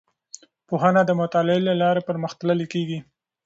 [0.67, 2.99] پوهنه د مطالعې له لارې پرمختللې کیږي.